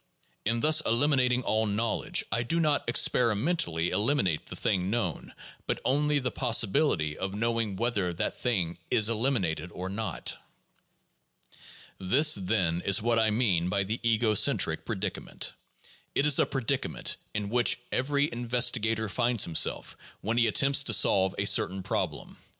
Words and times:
In 0.45 0.61
thus 0.61 0.81
eliminating 0.83 1.43
all 1.43 1.67
knowledge 1.67 2.25
I 2.31 2.41
do 2.41 2.59
not 2.59 2.87
experi 2.87 3.37
mentally 3.37 3.91
eliminate 3.91 4.47
the 4.47 4.55
thing 4.55 4.89
known, 4.89 5.31
but 5.67 5.79
only 5.85 6.17
the 6.17 6.31
possibility 6.31 7.15
of 7.15 7.35
know 7.35 7.61
ing 7.61 7.75
whether 7.75 8.11
that 8.13 8.39
thing 8.39 8.79
is 8.89 9.09
eliminated 9.09 9.71
or 9.71 9.89
not. 9.89 10.37
This, 11.99 12.33
then, 12.33 12.81
is 12.81 12.99
what 12.99 13.19
I 13.19 13.29
mean 13.29 13.69
by 13.69 13.83
the 13.83 13.99
ego 14.01 14.33
centric 14.33 14.85
predicament. 14.85 15.53
It 16.15 16.25
is 16.25 16.39
a 16.39 16.47
predicament 16.47 17.17
in 17.35 17.49
which 17.49 17.79
every 17.91 18.27
investigator 18.31 19.07
finds 19.07 19.43
himself 19.43 19.95
when 20.21 20.39
he 20.39 20.47
attempts 20.47 20.81
to 20.85 20.95
solve 20.95 21.35
a 21.37 21.45
certain 21.45 21.83
problem. 21.83 22.37